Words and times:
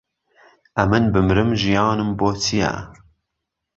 ئهمن 0.77 1.03
بمرم 1.13 1.49
ژیانم 1.61 2.09
بۆ 2.19 2.29
چييه 2.43 2.73